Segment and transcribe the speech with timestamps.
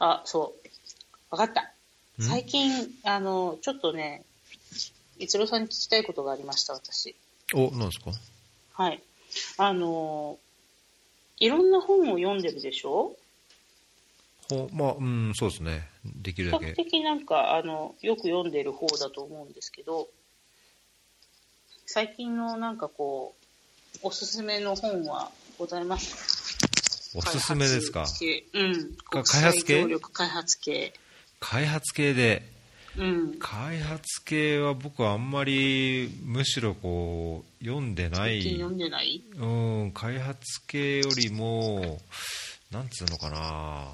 [0.00, 0.68] あ、そう。
[1.30, 1.62] わかった。
[1.62, 2.22] ん？
[2.22, 2.70] 最近、
[3.04, 4.24] あの、ちょっとね、
[5.18, 7.14] 逸郎さんに聞きたいことがありました、私。
[7.54, 8.10] お、なんですか？
[8.74, 9.02] はい。
[9.58, 10.38] あの、
[11.38, 13.16] いろんな本を読んでるでしょ？
[14.48, 15.88] ほまあ、うん、そうですね。
[16.04, 16.84] できるだ比較け。
[16.84, 20.08] 的なんか、あの、よく読んでる方だと思うんですけど、
[21.84, 23.34] 最近のなんかこ
[23.96, 26.55] う、おすすめの本はございます
[27.18, 28.04] おすすめですか？
[28.04, 28.94] 開発系うん。
[28.96, 29.98] か開発系？
[30.12, 30.92] 開発系。
[31.40, 32.42] 開発系で、
[32.98, 33.38] うん。
[33.38, 38.42] 開発系は僕はあんまり、むしろこう、読んでない。
[38.42, 39.22] 最近読んでない？
[39.34, 39.46] う
[39.86, 42.00] ん、開発系よりも、
[42.70, 43.86] なんつうのかな、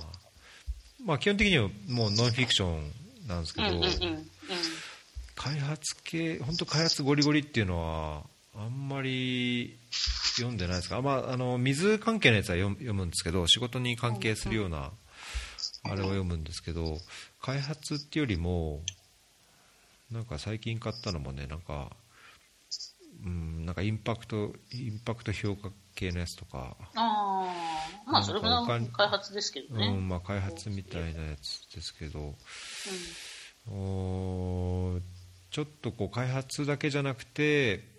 [1.05, 2.93] まあ、基本的にはもうノンフィクション
[3.29, 3.81] なんですけど。
[5.35, 8.23] 開発系、本当、開発ゴリゴリっていうのは、
[8.55, 9.79] あんまり
[10.37, 14.91] 読んでないですか、まあ、あの水関係のやつは読むんですけど、仕事に関係するような、
[15.85, 16.99] あれを読むんですけど、
[17.41, 18.81] 開発っていうよりも、
[20.11, 21.91] なんか最近買ったのもね、なんか、
[23.25, 27.47] うん、なんかインパクト、インパクト評価系のやつとか、あ
[28.07, 29.87] あ、まあそれも開発ですけどね。
[29.87, 32.35] うんまあ、開発みたいなやつですけど、
[33.71, 35.01] おー
[35.51, 37.92] ちょっとこう開発だけじゃなくて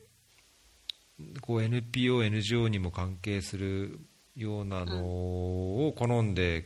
[1.42, 4.00] こう NPO、NGO にも関係する
[4.36, 6.66] ようなのを好んで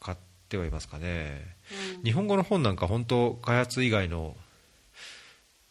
[0.00, 0.18] 買っ
[0.48, 1.56] てはいますかね、
[1.96, 2.02] うん。
[2.04, 4.36] 日本語の本なんか本当開発以外の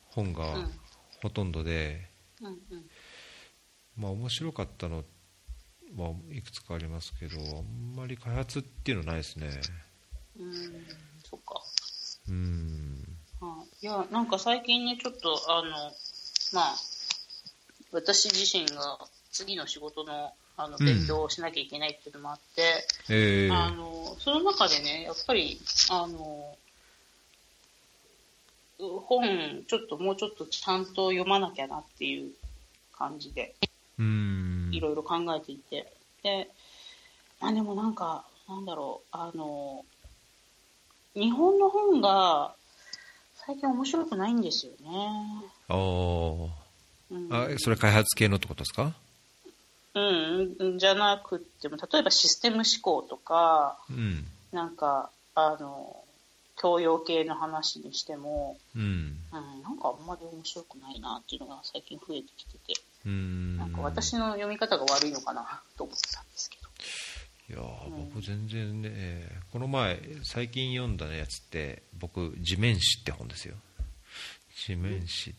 [0.10, 0.72] 本がうん。
[1.22, 2.10] ほとんどで、
[2.42, 2.86] うんうん。
[3.96, 5.06] まあ面白かったの
[5.98, 9.48] はいくつかありますけどあんまり開発っていうのないですね。
[10.38, 10.86] うん、
[11.24, 11.62] そっか。
[12.28, 13.18] うん。
[13.40, 15.70] はいいや、なんか最近ね、ちょっと、あの、
[16.54, 16.76] まあ、
[17.94, 18.98] 私自身が
[19.32, 26.56] 次の仕事の、あの、うん勉強をしなきゃいけないっていうのもあって、えーあの、その中でね、やっぱり、あの、
[28.80, 32.32] 本、ちょっともうちょっとちゃんと読まなきゃなっていう
[32.98, 33.56] 感じで、
[34.00, 35.92] うんいろいろ考えていて。
[36.24, 36.50] で、
[37.40, 39.86] まあでもなんか、なんだろう、あの、
[41.14, 42.56] 日本の本が
[43.46, 45.10] 最近面白くないんですよね。
[47.32, 48.94] あそれ開発系のってことですか？
[49.96, 54.26] うん、じゃなくっても、例えばシステム思考とか、うん。
[54.52, 56.04] なんか、あの、
[56.58, 58.82] 教養系の話にしても、うん。
[58.82, 62.74] うん、なんかあんまり面白くないなっていうのが最近増えてきてて、
[63.06, 63.58] うん。
[63.58, 66.64] なんか私の読み方が悪いのかなと思ったんですけど。
[67.50, 73.56] いやー僕全然ねこの前最近読んだやつって僕地面師って本ですよ
[74.56, 75.34] 地面師っ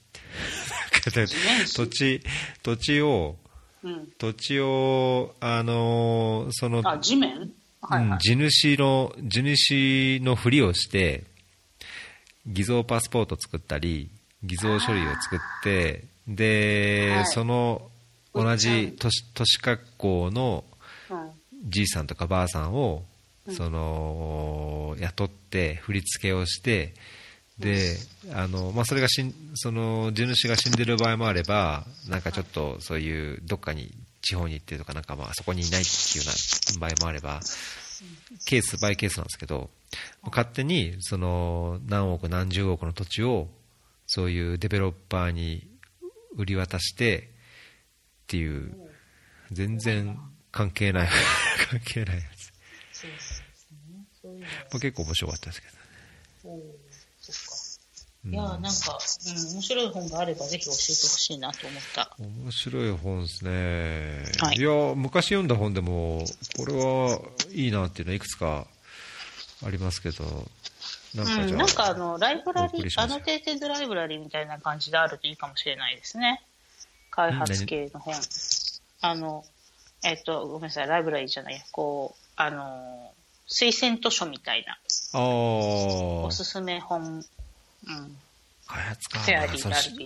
[1.13, 1.27] て
[1.67, 2.21] 土地
[2.63, 3.37] 土地を
[3.83, 4.09] うん。
[4.19, 7.53] 土地をあのーそのあ、地面？
[7.83, 8.09] はいはい。
[8.09, 11.25] うん地主の地主のふりをして
[12.47, 14.11] 偽造パスポート作ったり
[14.43, 17.91] 偽造書類を作ってで、はいその
[18.35, 20.65] 同じ都市都市格好の
[21.11, 21.31] うん。
[21.67, 23.05] じいさんとかばあさんを、
[23.49, 26.93] その雇って振り付けをして
[27.59, 27.97] で
[28.33, 33.93] あの、まあ、それがしんその地主が死んでる場合もあればなんかちょっとそういうどっかに
[34.23, 37.41] 地方に行ってとかなんかまあそこにいないっていうような場合もあれば
[38.47, 39.71] ケースバイケースなんですけど
[40.25, 43.49] 勝手にその何億何十億の土地を
[44.07, 45.69] そういうデベロッパーに
[46.37, 48.75] 売り渡してっていう
[49.53, 50.19] 全然
[50.51, 51.09] 関係ない
[51.71, 52.53] 関係ないやつ、
[54.81, 55.75] 結構面白かったですけど
[56.51, 56.84] おーそっか。
[58.27, 62.17] いやーなんか、うん、面白い本があればぜひ教えてほしいなと思った。
[62.19, 64.61] 面白い本ですね、はい。
[64.61, 66.25] や昔読んだ本でも
[66.57, 67.21] これは
[67.53, 68.67] いいなっていうのはいくつか
[69.67, 70.25] ありますけど
[71.15, 76.43] なんかうん、なんかあの、ライブラリ annotated library みたいな感じであるといいかもしれないですね。
[77.11, 78.15] 開発系の本。
[79.01, 79.45] あの、
[80.03, 83.13] えっと、ごめんなさい、ライブラリーじゃないや、こう、あの、
[83.49, 87.25] 推薦図書みたいな、ああおすすめ本、うん、
[88.67, 89.21] 開発か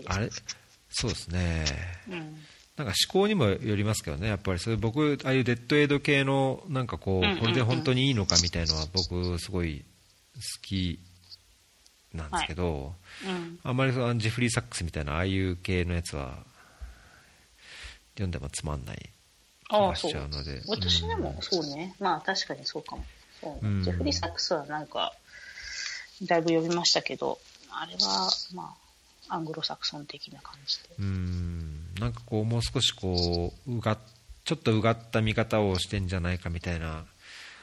[0.08, 0.30] あれ
[0.90, 1.64] そうですね。
[2.08, 2.16] うん、
[2.76, 4.58] なんか思考にもよりますけどね、やっぱり。
[4.58, 9.84] それ僕、ああいうデッドエイド系のなんかこうこれで本当にいいのかみたいのは僕、すごい
[10.34, 10.98] 好き
[12.14, 12.94] なんですけど、
[13.26, 16.38] うん、あんまりそのジェフリー・サックスみたいなああいう系のやつは
[18.14, 19.10] 読んでもつまんない
[19.68, 20.62] 気がしちゃうので。
[20.66, 21.94] 私でもそうね。
[22.00, 23.04] まあ確かにそうかも。
[23.40, 23.82] そう。
[23.82, 25.12] ジェフリー・サックスはなんか、
[26.22, 27.38] だいぶ読みましたけど、
[27.80, 28.74] あれは、ま
[29.28, 30.88] あ、アングロサクソン的な感じで。
[30.98, 33.98] うんなんかこうもう少しこううが
[34.44, 37.04] ちょっとうがった見方をしてんじゃないかみたいな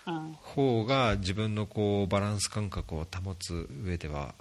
[0.05, 4.35] うん方が自分のこうバランス感覚を保つ上では、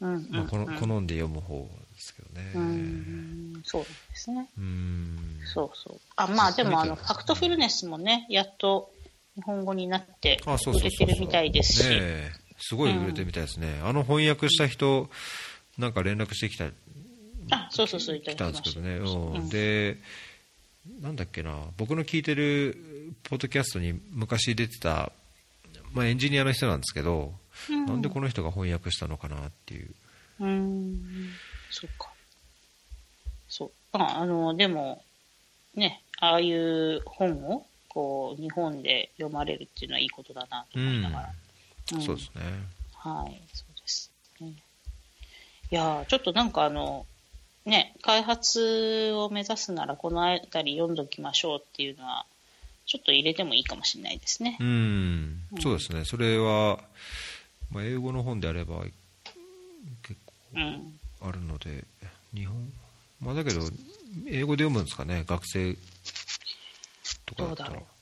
[0.00, 2.52] うんうんまあ、このうん好んで読む方ですけどね。
[2.54, 4.48] うんそうですね。
[4.58, 6.00] うんそうそう。
[6.16, 8.90] あ、まあでも、あの、そうファクトフルネスもね、やっと
[9.36, 11.88] 日本語になって売そうそうそうれてるみたいですし。
[11.88, 15.10] ねえすごい売れてるみたいですね、あの翻訳した人
[15.78, 16.66] なんか連絡してきた
[17.50, 18.52] あ、そうそうそう、来たん。
[18.52, 19.32] ですけどね、うん。
[19.32, 19.48] うん。
[19.48, 19.98] で
[21.00, 21.58] なんだっけな。
[21.78, 22.76] 僕の聞いてる
[23.24, 25.12] ポッドキャストに昔出てた、
[25.92, 27.32] まあ、エンジニアの人なんですけど、
[27.70, 27.86] うん。
[27.86, 29.94] なんでこの人が翻訳したのかなっていう。
[30.40, 31.30] うーん、
[31.70, 32.10] そうか。
[33.48, 33.70] そう。
[33.92, 35.02] あ、あの、でも、
[35.74, 41.28] ね、ああいう本を、こう、日本で読まれるっていうのはいいことだなと思いながら。
[41.28, 41.43] うん
[41.86, 42.42] そうですね
[42.94, 44.10] はい、そうです
[44.40, 44.54] ね。
[45.70, 47.04] いやーちょっとなんかあの、
[47.66, 52.26] ね、開発を目指すならこのあたり読んどきましょうっていうのは、
[52.86, 54.64] ちょっと入れてもいいかもしれないですねう。
[54.64, 56.78] ん、そうですねそれは、
[57.70, 58.84] まあ、英語の本であれば
[60.02, 60.18] 結
[60.54, 60.98] うん。
[61.20, 61.84] 構あるので
[62.34, 62.72] 日本
[63.20, 63.60] まあだけど
[64.26, 65.76] 英語で読むんですかね学生
[67.26, 67.93] とかだったらどうだろどう。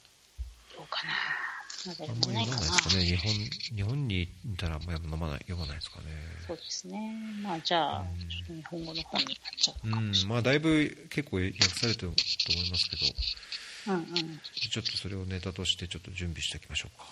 [1.88, 2.82] あん読めないかなまり読まないです。
[2.82, 3.32] かね日本
[3.76, 6.04] 日本にいたらあんまり飲まない読まないですかね
[6.46, 7.16] そうですね。
[7.42, 12.22] まあじゃあ、うんちょっと日本語の本になっちゃうかもしれまあだいぶ結構訳されてると
[12.54, 14.04] 思いますけどない。
[14.14, 14.40] うんうん。
[14.70, 17.06] ちょっとそれをネタとしてちょっと準備しておきましょうか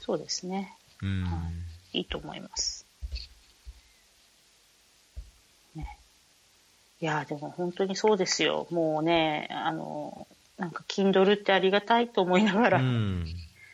[0.00, 0.72] そうですね。
[1.02, 1.50] うん、は
[1.92, 2.86] いいいと思います。
[5.76, 5.98] ね。
[7.00, 8.66] いやー、でも本当にそうですよ。
[8.70, 10.26] もうね、あの、
[10.58, 12.78] なんか、Kindle ってありがたいと思いながら。
[12.80, 13.26] うん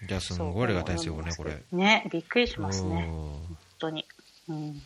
[0.08, 3.08] いやすそうごいありがたいですよねこれね、びっくりしますね。
[3.08, 3.20] うん
[3.50, 4.04] 本当に。
[4.48, 4.82] うん。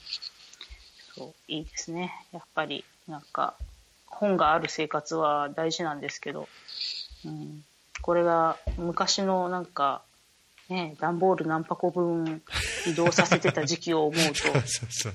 [1.17, 2.13] そう、いいですね。
[2.33, 3.55] やっぱり、なんか、
[4.07, 6.49] 本がある生活は大事なんですけど、
[7.25, 7.65] うん。
[8.03, 10.03] これが昔のなんか、
[10.69, 12.43] ね、段ボール何箱分
[12.87, 14.35] 移動させてた時期を思うと、
[14.67, 15.13] そうそう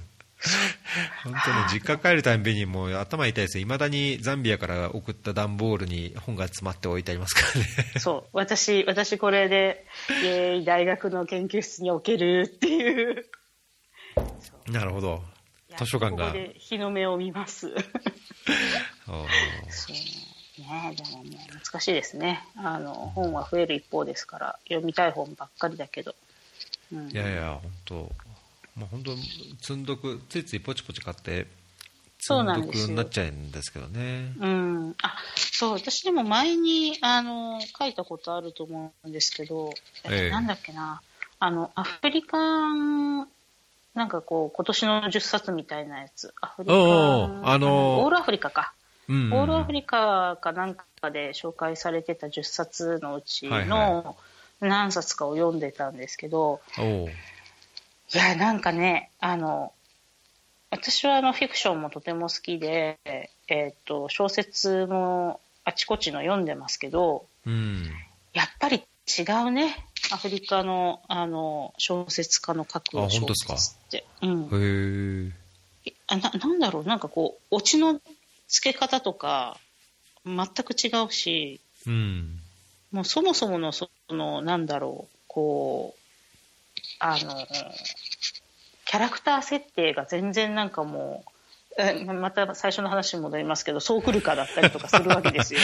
[1.24, 3.57] 本当ね実家帰るたびにもう頭痛いです。
[3.57, 8.00] よいまだにザンビアから送った段ボールに本が詰まって置いてありますからね。
[8.00, 9.86] そう、私、私これで、
[10.24, 13.25] イエーイ、大学の研究室に置けるっていう。
[14.68, 15.24] なるほど。
[15.77, 16.27] 図書館が。
[16.27, 17.69] ここで日の目を見ます。
[17.69, 17.77] そう。
[20.59, 21.25] ね、でももう
[21.63, 22.44] 難しいですね。
[22.57, 26.15] あの、本は増える一方ですから、読みたい本ばっかりだけど。
[26.91, 28.12] うん、いやいや本当
[28.79, 29.15] まあ本当
[29.61, 31.47] 積んどくついついポチポチ買って
[32.19, 32.87] そう積どくなんんですよ。
[32.89, 34.33] になっちゃうんですけどね。
[34.39, 34.95] うん。
[35.01, 39.71] あ、そう、私でも前に、あの、書いたことあると思うんですけど、
[40.05, 41.01] ええなんだっけな、
[41.39, 43.27] あの、アフリカン、
[43.93, 46.33] なんかこう、今年の10冊みたいなやつ。
[46.41, 48.73] アフリカあのーオールアフリカか。
[49.07, 54.15] うんオールアフリカかなんかで紹介されてた10冊のうちはいの
[54.59, 57.07] 何冊かを読んでたんですけど、おう。
[57.07, 57.13] い
[58.17, 59.73] や、なんかね、あの、
[60.71, 63.00] 私はあのフィクションもとても好きで、
[63.47, 67.83] えっ、と、小説もあちこちの読んでますけど、うん
[68.33, 69.85] やっぱり違うね。
[70.11, 73.57] アフリカの、あの、小説家の書く小あ本当ですか？
[73.57, 74.06] 説って。
[74.21, 75.33] うん。
[75.85, 78.00] へえあななんだろう、なんかこう、オチの
[78.47, 79.57] 付け方とか、
[80.25, 82.39] 全く違うし、うん
[82.91, 85.99] もうそもそもの、その、なんだろう、こう、
[87.00, 87.48] あの、
[88.86, 95.60] キャラクター設定が全然なんかもう、えまた最初の話に戻りますけど、そう来るかだったりとかするわけですよ。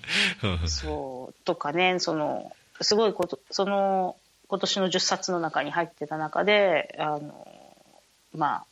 [0.66, 4.16] そう、とかね、その、すごいこと、その、
[4.48, 7.46] 今年の10冊の中に入ってた中で、あの、
[8.34, 8.64] まあ、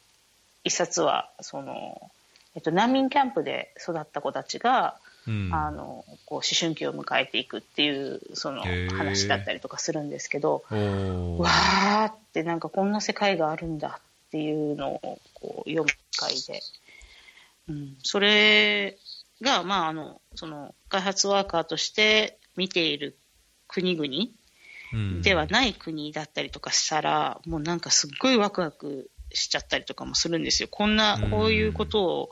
[0.65, 2.11] 一冊は、その、
[2.55, 5.51] えっと、難民キャンプで育った子たちが、うん。
[5.53, 8.63] あの、こう、思春期を迎えていくっていう、その
[8.97, 11.37] 話だったりとかするんですけど、おー。
[11.39, 16.63] わーってなんかこんな世界があるんだっていうのをこう読む会で、
[17.69, 18.97] うん、それ
[19.43, 23.17] が、まあ、あの、その、開発ワーカーとして見ている
[23.69, 24.31] 国々
[24.93, 25.23] うん。
[25.23, 30.69] ではない国だったりとかしたら、もうなんかすっごいワクワクしちゃったりとかもするんですよ。
[30.71, 32.31] こんな、こういうことを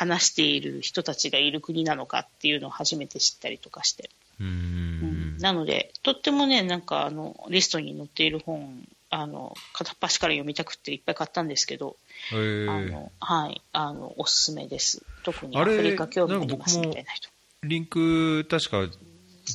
[0.00, 4.08] 話している人たちがいる国なのかっていうのを初めて知ったりとかして。
[4.40, 11.96] ううんんなので、とってもね、なんかあの、リストに載っている本、あの、片っ端から読みたくていっぱい買ったんですけど、
[12.32, 15.02] あの、はい、あの、おすすめです。
[15.22, 17.28] 特にアフリカ興味ありますみたいな人。
[17.62, 18.88] リンク確か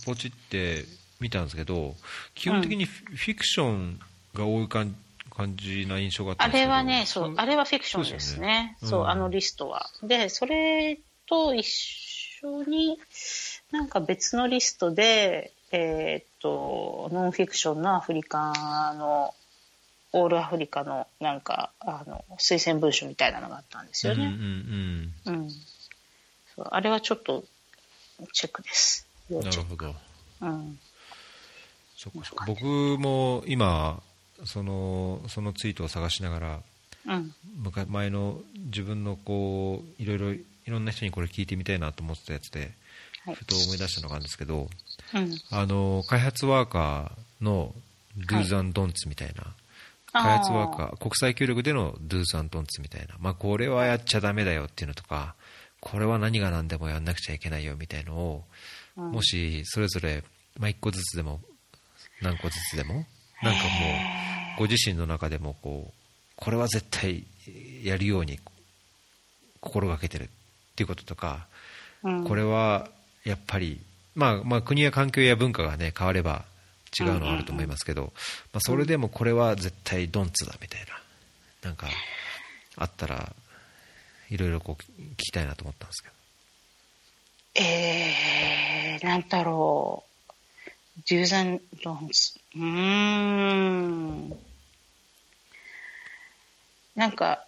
[0.06, 0.86] ポチって
[1.20, 1.96] 見たんですけど
[2.36, 4.00] 基本的にフィフィクション
[4.36, 4.96] が多い感
[5.36, 9.88] 感じな印象があったあれはね、そう、あれはフィクションですそうねう、うんあのリストは。
[10.04, 11.66] で、それと一
[12.42, 13.00] 緒に、
[13.72, 19.34] なんか別のリストで、えーっと、ノンフィクションのアフリカの、
[20.14, 25.14] オールアフリカのなんか、あの、推薦文書みたいなのがあったんですようんうんね。
[25.26, 25.50] うんうん。
[25.50, 27.44] そうあれはちょっと、
[28.32, 29.06] チェックです。
[29.30, 29.96] なるほど。
[30.42, 30.80] うん。
[32.46, 34.02] 僕も今
[34.44, 36.62] その、そのツイートを探しながら、
[37.08, 37.34] うん。
[37.58, 42.72] 昔前の自分のこういろいろいろんな人にこれ聞いてみたいなと思ってたやつで、
[43.26, 44.68] はいふと思い出したのがあるんですけど、
[45.14, 45.32] うん。
[45.50, 47.74] あの開発ワーカーの
[48.18, 49.56] Do's and Don'ts みたいな、
[50.12, 55.34] 開発ワーカー、国際協力での Do's and Don'ts みたいな、まあ、これはやっちゃだめだよっていうのとか、
[55.82, 58.44] これは何が何でもやんなくちゃいけないよみたいのを、
[58.98, 60.24] うんもしそれぞれ、
[60.58, 61.42] まあ、1個ずつでも、
[62.22, 63.06] 何個ずつでも、
[63.42, 63.70] なんかも
[64.58, 65.94] う、ご自身の中でもこう、
[66.36, 67.26] これは絶対
[67.84, 68.40] やるように
[69.62, 70.28] 心がけてるっ
[70.76, 71.48] ていうこととか、
[72.04, 72.88] うんこれは
[73.24, 73.82] やっぱり、
[74.14, 76.46] まあ、まあ国や環境や文化が、ね、変われば
[76.98, 78.14] 違うのはあると思いますけど、
[78.54, 80.82] まあ、それでもこれは絶対ドンツだみたい
[81.62, 81.88] な、なんか
[82.78, 83.34] あったら、
[84.30, 86.16] いろいろこう聞きたいなと思ったんですけど。
[87.56, 90.15] えー、なんだろう。
[91.04, 92.40] Do's and don'ts。
[92.56, 94.30] うーん。
[96.96, 97.46] なんか、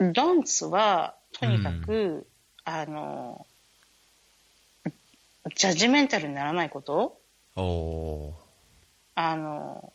[0.00, 2.26] don'ts は、とにかく、
[2.64, 3.46] あの、
[5.54, 7.18] ジャッジメンタルにならないこと
[7.54, 8.34] お
[9.14, 9.92] あの、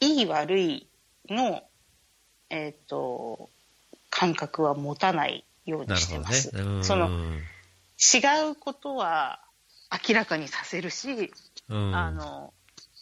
[0.00, 0.86] いい悪い
[1.28, 1.62] の、
[2.48, 3.50] えっ、と、
[4.10, 6.50] 感覚は持たないようにしてます。。
[6.54, 9.40] うんその、違うことは
[10.08, 11.32] 明らかにさせるし、
[11.70, 11.94] うん。
[11.94, 12.52] あの、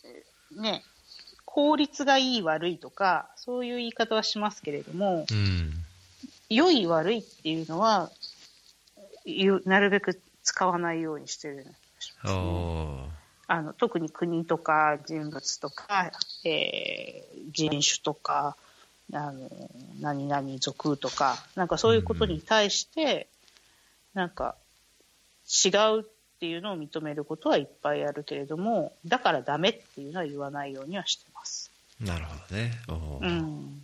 [0.04, 0.84] えね、
[1.44, 5.72] 効率がいい悪いとか、そういう言い方はしますけれども、うん。
[6.50, 8.10] 良い悪いっていうのは、
[9.25, 12.42] ゆなるべく使わないようにしてるような気がします、ね。
[12.42, 13.08] お
[13.50, 16.12] あの特に国とか人物とか、
[16.44, 18.56] えー人種とか、
[19.12, 19.48] あの
[20.00, 23.28] 何々族とか、なんかそういうことに対して、
[24.12, 24.54] なんか
[25.64, 26.04] 違う
[26.38, 31.73] っていうのを認めることはいっぱいあるけれども、だからダメっていうのは言わないようにはしてます。
[32.00, 32.73] なるほどね。
[33.21, 33.28] うん。
[33.30, 33.83] うん、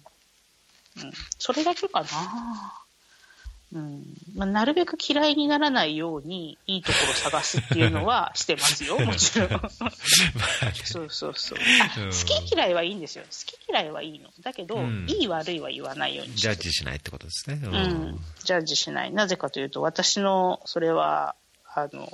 [1.37, 2.07] それだけかな。
[3.73, 4.05] うん
[4.37, 9.49] まあ、なるべく嫌いにならないようにいいところ探すっていうのはしてますよ、 もちろん。
[10.85, 11.59] そうそうそう。
[11.59, 13.25] 好き嫌いはいいんですよ。
[13.25, 14.31] 好き嫌いはいいの。
[14.43, 17.59] だけど、うんいい悪いは言わないようにジャるッジしないってことですね。
[17.65, 18.21] うん。
[18.45, 19.13] ジャッジしない。
[19.13, 21.35] なぜかというと、私の、それは、
[21.75, 22.09] あの、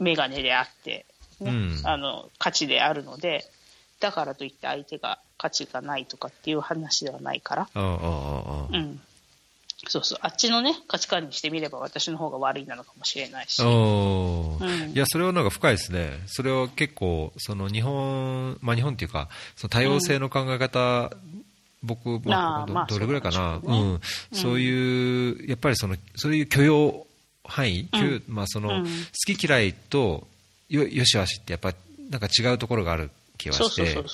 [0.00, 1.06] メガネであって、
[1.40, 1.80] ねうん。
[1.84, 3.44] あの、価値であるので、
[4.00, 7.68] だからといって相手が価値がないとかっていう話ではないから。
[9.88, 10.18] そうそう。
[10.20, 13.62] あっちのね、価値観にしてみれば私の方が悪いなのかもしれないし。
[13.62, 14.92] うん。
[14.92, 16.22] いや、それはなんか深いですね。
[16.26, 21.10] それは結構、その日本、まあ日本っていうか、その多様性の考え方、
[21.82, 24.00] 僕、まあ、どれぐらいかな、そうん、
[24.32, 27.06] そういう、やっぱりその、そういう許容
[27.44, 28.22] 範囲、許うん。
[28.28, 28.84] まあその、うん。
[28.84, 30.26] 好き嫌いと
[30.68, 31.74] よ、よしあしってやっぱ、
[32.10, 34.04] なんか違うところがある気はして、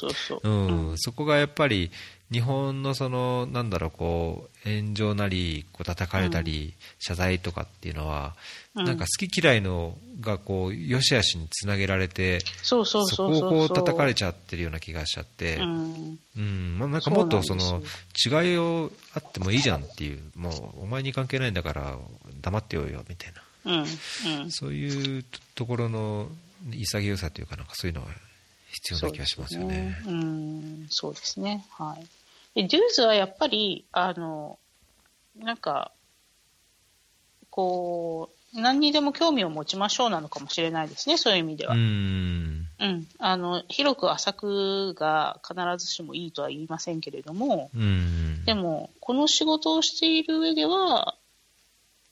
[0.97, 1.90] そこがやっぱり
[2.33, 8.35] 日本のそのなんだろうこう炎上なりこう叩かれたり、謝罪とかっていうのは、
[8.75, 8.85] うん。
[8.85, 12.85] なんか好き嫌いのがこう良し悪しにつなげられてそ。
[12.85, 16.18] こをこう叩かれちゃってるような気がしちゃって、ううん。
[16.40, 16.78] ん。
[16.78, 17.83] まあ、なんかもっとその
[18.25, 21.97] 違いをあってもいいじゃんっていうもうお前に関係ないんだから
[22.42, 23.42] 黙ってようよみたいな。
[24.50, 26.28] そういうところの
[26.71, 28.09] 潔さというかなんかそういうのは
[28.94, 29.74] 必要な気がしますよね。
[29.74, 31.66] そうですうん、そうですね。
[31.70, 31.96] は
[32.54, 32.62] い。
[32.62, 34.58] で、デューズはやっぱり、あの、
[35.36, 35.92] なんか、
[37.50, 41.74] こう、何にでも興味を持ちましょうなのかもしれないですね、そういう意味では。
[41.74, 42.68] ううん。
[42.78, 51.16] んあの、広く浅くが必ずしもいいとは言いませんけれども、うんでも、この仕事をしている上では、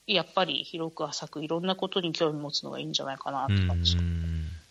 [0.07, 4.11] やっぱり広く浅くいろんなことに興味持つのがいいんじゃないかなとうんかもしれない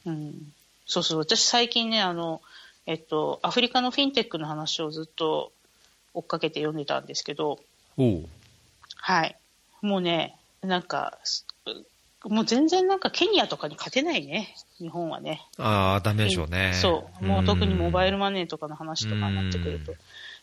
[0.05, 0.53] うん、
[0.85, 2.41] そうそう、私最近ね、あの、
[2.85, 5.51] えっと、アフリカのフィンテックの話をずっと
[6.13, 7.59] 追っかけて読んでたんですけど、
[8.95, 9.37] はい。
[9.81, 11.45] もうね、なんか、す
[12.25, 15.45] もう全然なんかケニアとかに勝てないね、日本はね。
[15.57, 16.71] ああ、ダメでしょうね。
[16.73, 17.25] そう。
[17.25, 19.97] もう特にモバイルマネーとかの話とかになってくるとうん。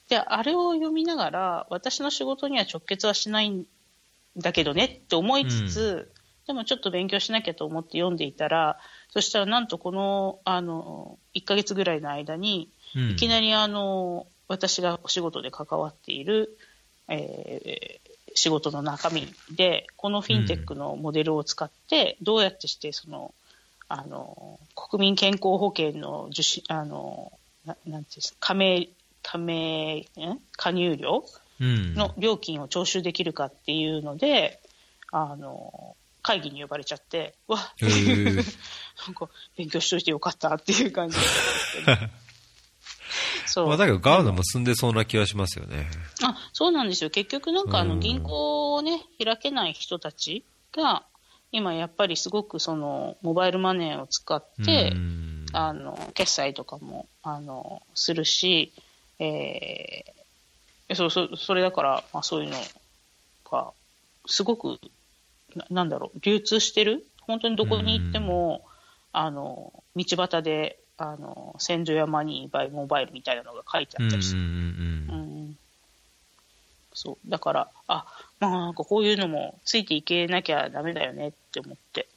[0.08, 3.64] で、あれを読みながら、私の仕事には直結はしないん
[4.36, 6.12] だけどねって思いつつ、
[6.46, 8.78] でもちょっと勉強しなきゃと思って読んでいたら、
[9.10, 13.10] そしたらなんとこの、あの、1ヶ月ぐらいの間に、うん。
[13.10, 16.56] いきなりあの、私がお仕事で関わっている、
[17.08, 19.26] えー仕事の中身
[19.56, 23.34] で、このフィンテックのモデルを使って、どうやってしてその、
[23.88, 27.32] あの、国民健康保険の受信、あの、
[27.64, 28.88] ななんていうんですか、加盟、
[29.22, 30.04] 加盟、ん
[30.56, 31.24] 加入料？
[31.60, 31.94] うん。
[31.94, 34.60] の料金を徴収できるかっていうので、
[35.10, 42.12] あの、会議に呼ばれちゃって、わっ なんか、勉強しといてよかったっていう感じだったんですけど。
[43.46, 43.66] そう。
[43.68, 45.90] まあ、だけど、ガーナも住んでそうな気がしますよね。
[46.22, 47.10] あそうなんですよ。
[47.10, 51.04] 結局なんかあのうん銀行をね、開けない人たちが、
[51.52, 58.72] 今やっぱりすごくそのモバイルマネーを使ってう、んあの、決済とかも、あの、するし、
[59.18, 62.56] えー、そう、そう、それだから、まあそういうの
[63.50, 63.72] が、
[64.26, 64.78] すごく、
[65.56, 67.06] ななんだろう、流通してる？
[67.20, 68.66] 本当にどこに行っても、
[69.12, 74.40] あの、道端で、あの、センドやマニーバイモバイルみたいなのが書いてあったりする。
[74.40, 75.56] うんうん
[76.92, 77.30] そう。
[77.30, 78.04] だから、あ、
[78.40, 82.08] まあなんかこういうのもついていけなきゃダメだよねって思って。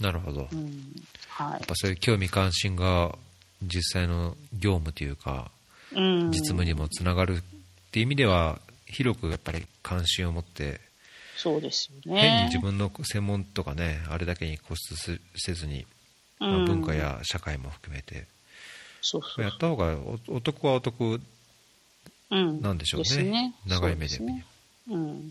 [0.00, 0.40] なるほど。
[0.40, 0.94] やっうん。
[1.28, 1.64] はい。
[1.64, 3.16] ぱそういう興味関心が
[3.62, 5.50] 実際の業務というか、
[5.92, 6.30] うん。
[6.30, 7.40] 実務にもつながるっ
[7.92, 10.80] ていう意味では、広くやっぱり関心を持って、
[11.36, 12.20] そうですよね。
[12.20, 15.86] 変に自分の専門とかね、あれだけに固執すせずに、
[16.38, 16.64] まあうん。
[16.66, 18.26] 文化や社会も含めて、
[19.02, 21.20] そうそうやった方がおお得はお得
[22.30, 23.04] うん、なんでしょうね。
[23.04, 23.54] ですね。
[23.66, 24.44] 長い目でそうすね。
[24.88, 25.30] うん、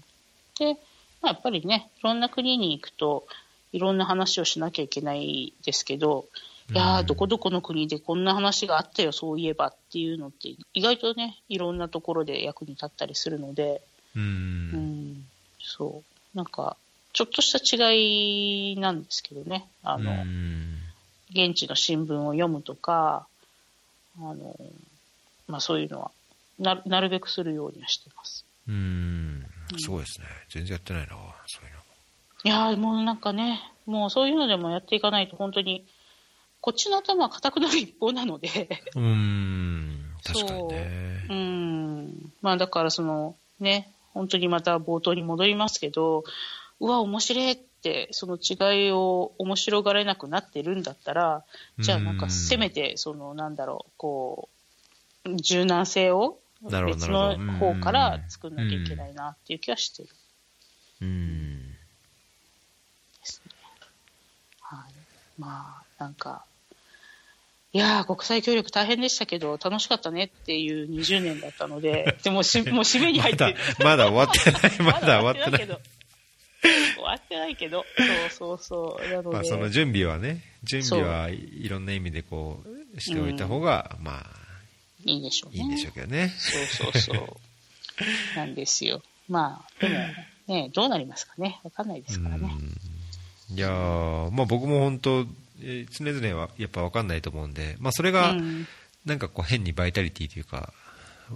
[0.59, 0.73] で、
[1.21, 3.27] まあ、やっぱりね、いろんな国に行くと、
[3.73, 6.25] いろんな話をしなきゃいけないですけど、
[6.71, 13.81] いやどこどこの国でこんな話があったよ、そういえばっていうのって、意外とね、いろんなところで役に立ったりするので、
[14.15, 14.25] ううん
[15.11, 15.27] ん、
[15.65, 16.03] そ
[16.33, 16.77] う、なんか、
[17.13, 20.79] ちょっとした違いなんですけどね、あの、うん。
[21.31, 23.27] 現地の新聞を読むとか、
[24.17, 24.55] あの、
[25.47, 26.11] まあそういうのは、
[26.59, 28.45] ななるべくするようにはしてます。
[28.67, 29.45] うん。
[29.77, 30.27] すごいですね。
[30.49, 31.07] 全然やってないな
[31.47, 31.79] そういうの。
[32.43, 35.85] いやーもうなんかね、もうそういうのでもやっていかないと本当に、
[36.61, 38.49] こっちの頭は固くなる一方なので、
[38.95, 40.15] うーん。
[40.23, 40.91] 確かにね。
[41.29, 42.33] うん。
[42.41, 46.23] まあだからその、ね、本当にまた冒頭に戻りますけど、
[46.79, 51.43] うわ、面白いって、その違いを面白がれなくなってるんだったら、
[51.77, 54.49] じゃあなんかせめて、そのなんだろう、こ
[55.25, 56.39] う、柔軟性を
[56.87, 60.09] 別の方から作んなきゃいけないなっていう気はしてる。
[61.01, 61.75] うんで
[63.23, 63.51] すね。
[64.61, 64.93] はい。
[65.37, 66.45] まあ、なんか、
[67.75, 75.67] いやー、国際協力大変でしたけど、楽しかったねっていう20年だったので、 でもし、 もう締めに入ってまだまだ終わってない まだ終わってない。
[75.67, 77.85] 終わってないけど、
[78.31, 79.29] そうそうそう。
[79.29, 82.63] まあその準備はね準備はいろんな意味でこ
[82.95, 84.25] うしておいた方がまあ
[85.03, 85.57] いいでしょうね。
[85.57, 88.37] いいんでしょうけどねそうそうそう。
[88.37, 89.03] なんですよ。
[89.27, 89.95] まあ、でも、
[90.47, 91.59] ね、どうなりますかね。
[91.63, 92.49] わかんないですからね。
[92.49, 92.95] うん
[93.53, 95.27] いやーまあ僕も本当えー
[95.59, 98.67] 常々はやっぱ分かんないと思うんで、まあ、それがうん
[99.05, 100.73] なんかこう変にバイタリティというか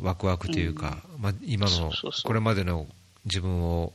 [0.02, 1.92] ワクワクというか、まあ、今の
[2.26, 2.88] これまでの
[3.26, 3.94] 自分を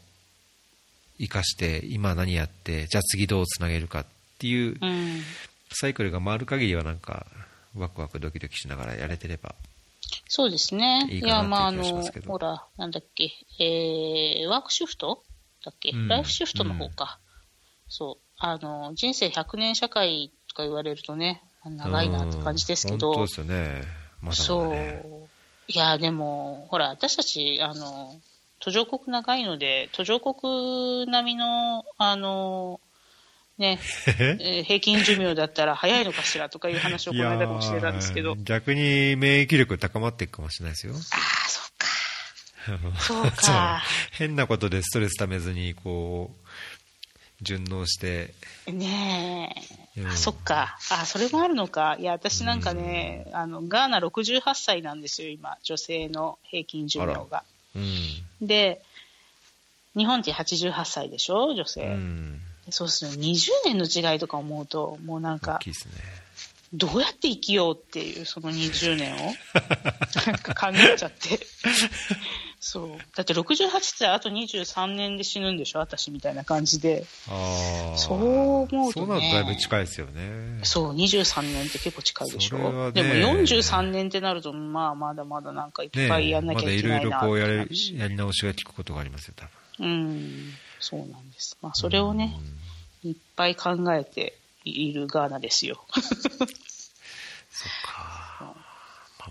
[1.18, 4.06] 生かして今何やってじゃあ次どうつなげるかっ
[4.38, 5.20] ていううん。
[5.76, 7.26] サイクルが回る限りはなんか
[7.76, 9.56] ワクワクドキドキしながらやれてれば
[10.28, 11.06] そうですね。
[11.10, 15.22] いいかなや、まあ、あっていう気がのしますけ、どほら、なんだっけ、えー、ワークシフト
[15.64, 17.18] だっけ、うんライフシフトの方か。
[17.88, 18.23] そう。
[18.46, 23.82] あの、人生100年社会とか言われるとね、長いなって感じですけど、うん本当ですよね。
[24.20, 24.70] まだまそう。
[24.70, 25.02] だね。
[25.66, 28.20] いや、でも、ほら、私たち、あの、
[28.60, 32.80] 途上国長いので、途上国並みの、あの、
[33.56, 33.78] ね、
[34.18, 40.94] えー平均寿命だったら早いのかしらとかいう話をこの間もしてたんですけど、逆に免疫力高まっていくかもしれないですよ。
[40.94, 41.86] あ、そっか。
[43.00, 43.82] そうか。
[44.10, 46.43] 変なことでストレスためずにこう
[47.44, 48.34] 順応して。
[48.66, 49.54] ね
[49.96, 50.06] え、うん。
[50.08, 57.44] あそっか、あそれもあるのか、いや、私なんかね、あのガーナ68歳なんですよ、今、女性の平均寿命が。
[57.76, 58.82] うん、で、
[59.96, 61.86] 日本って88歳でしょ、女性。
[61.86, 65.72] うん、そうすると20年の違いとか思うと、もうなん大かね。
[66.72, 69.18] どうやって生きようっていう、その20年を。
[70.26, 71.38] なんか考えちゃって。
[72.66, 72.88] そう。
[73.14, 77.04] だって68ってあと23年で死ぬんでしょ私みたいな感じで。
[77.28, 78.92] ああそう思うとね。
[78.94, 80.60] そうなるとだいぶ近いですよね。
[80.62, 82.92] そう、23年って結構近いでしょ、ね。
[82.92, 83.08] でも
[83.42, 89.46] 43年ってなると、まあ、まだまだなんかいっぱいやんなきゃいけないなまだいろいろこうやれやり直しが効くことがありますよ多
[89.82, 89.86] 分。
[89.86, 91.58] うん、そうなんです。
[91.60, 92.34] まあ、それをね、
[93.02, 95.84] いっぱい考えているガーナですよ。
[95.90, 98.23] そっか、まあ、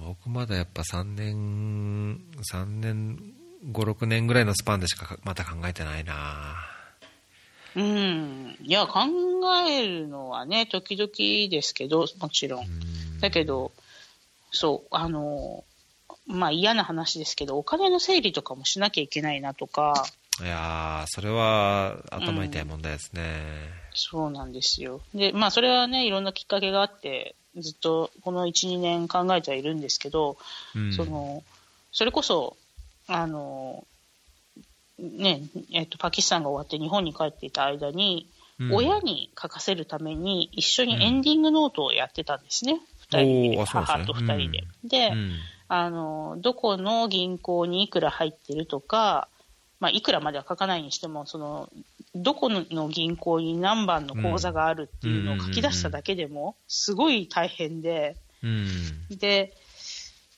[0.06, 2.20] 僕まだやっぱ3年
[2.52, 3.20] 3年
[3.72, 6.56] 56年ぐらいのスパンでしかかまた考えてないな
[7.76, 8.58] うん。
[8.62, 9.02] いや、考
[9.68, 11.10] えるのはね、時々
[11.50, 12.66] ですけど、もちろん。
[12.66, 13.72] うんだけど、
[14.52, 15.64] そう、あの、
[16.28, 20.06] まあ嫌な話ですけど、お金の整理とかもしなきゃいけないなとか、
[20.42, 23.22] いやーそれは頭痛い問題ですね。
[23.94, 25.00] そうなんですよ。
[25.16, 30.38] で、まあそれはね、いろんなきっかけがあって、ずっとこの1、2年考えてはいるんですけど、
[30.76, 30.94] うん。
[30.94, 31.44] その、
[31.92, 32.58] それこそ、
[33.08, 33.86] あの、
[35.00, 38.28] ね、えっと、パキスタンが終わって日本に帰っていた間に、
[38.60, 38.74] うん。
[38.74, 42.74] 親に書かせるために一緒にエンディングノートをやってたんですね。
[42.74, 44.34] うなん母とですね。
[44.36, 44.64] 二人で。
[44.84, 45.32] で、うん。
[45.68, 49.28] あの、どこの銀行にいくら入ってるとか、
[49.80, 51.70] まあ、いくらまでは書かないにしても、その、
[52.16, 59.54] どこの銀行に何番の口座があるっていうのを書き出しただけでも、すごい大変で、うんで、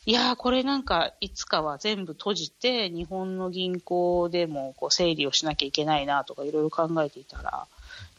[0.06, 7.68] いやー、これなんか、いつかは全部閉じて、日本の銀行でもこう整理をしなきゃいけないなとかいろいろ考えていたら、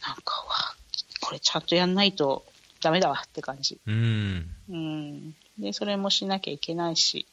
[0.05, 0.77] なんか、わ
[1.21, 2.45] これちゃんとやんないと
[2.83, 3.79] ダメだわって感じ。
[3.87, 5.35] うんうん。
[5.59, 7.27] で、それもしなきゃいけないし、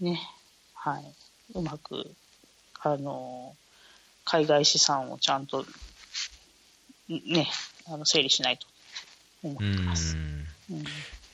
[0.00, 0.20] ね、
[0.74, 1.04] はい。
[1.54, 2.14] うまく、
[2.80, 3.56] あの、
[4.24, 5.64] 海外資産をちゃんと、
[7.08, 7.48] ね、
[7.86, 8.66] あの整理しないと
[9.42, 10.16] 思ってます。
[10.16, 10.44] うん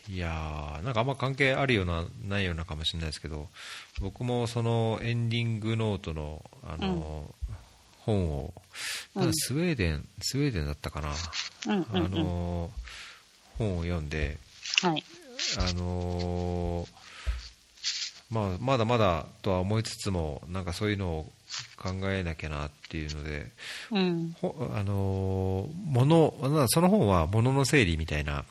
[0.08, 3.46] いやーなんかあんま関係あるようなないようなかもしれないですけど
[4.00, 7.32] 僕もそのエンディングノートのあの、
[8.00, 8.52] 本を
[9.14, 11.12] うんなんかスウェーデン、スウェーデンだったかな、あ
[11.68, 12.10] うんうんうん。
[12.12, 12.70] の
[13.56, 14.38] 本を読んで
[14.82, 15.04] はい。
[15.58, 16.88] あの
[18.30, 21.32] まあ、まだまだとは思いつつもなんかそういうのを
[21.76, 23.50] 考えなきゃなっていうので
[23.90, 24.36] うん。
[24.40, 28.44] ほあの物なその本は物の整理みたいな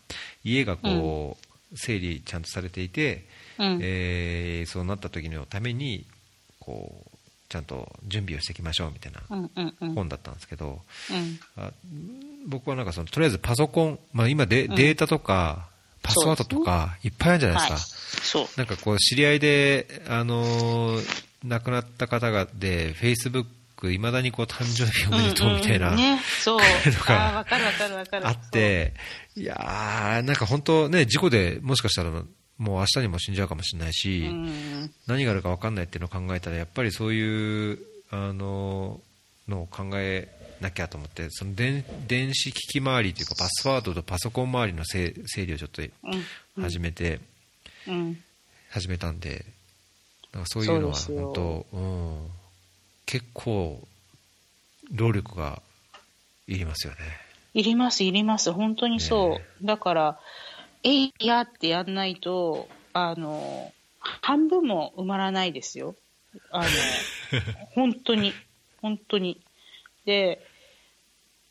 [0.44, 1.38] 家がこ
[1.72, 3.26] う、整理ちゃんとされていて、
[3.58, 3.80] うん。
[3.82, 6.06] えーそうなった時のために
[6.60, 7.18] こう
[7.50, 9.94] ちゃんと準備をしていきましょうみたいなうんうんうん。
[9.96, 10.82] 本だったんですけど、
[12.48, 15.68] 僕はなんかそのとりあえずパソコン、まあ、今で、うんデータとか
[16.02, 18.48] パスワードとかいっぱいあるじゃないですか、そう。
[18.58, 26.60] なんかこう知り合いで、あのー亡くなった方がで、フェイスブック、いまだにこう誕生日おめでとうみたいな、んんね、そう。
[28.23, 28.93] あって、
[29.36, 34.30] いやー、なんか本当ね、事故でもしかしたらもう明日にも死んじゃうかもしれないし、そう。
[34.32, 34.91] うん。
[35.08, 37.80] 何があるか分かんないっていうのを考えたら、やっぱりそういう、
[38.12, 38.99] あの
[39.47, 40.28] のを考え
[40.62, 45.86] なきゃと思って、その電電子機器周りというか、パスワードとパソコン周りの整整理をちょっとう
[46.62, 46.62] ん。
[46.62, 47.21] 始めて、
[47.88, 48.21] うん。
[48.69, 49.45] 始めたんで、
[50.34, 52.28] なんかそういうのは本当、うん、
[53.06, 53.88] 結構、
[54.92, 55.62] 労力が
[56.48, 57.00] いりますよね。
[57.54, 58.52] いります、いります。
[58.52, 59.65] 本当にそう。
[59.65, 60.20] だから、
[60.84, 65.96] えいやってやんないと、あの、半分も埋まらないですよ。
[66.52, 66.65] あの、
[67.74, 68.34] 本当に、
[68.82, 69.42] 本当に。
[70.06, 70.46] で、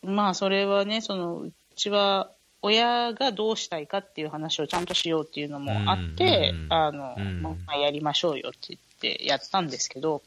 [0.02, 2.30] まあ、それはね、その、うちは、
[2.62, 8.78] 親がどうしたいかっていう話をちゃんとしようっていうのもあって、あの、うんまあ、やりましょうよって言
[9.14, 10.22] ってやったんですけど、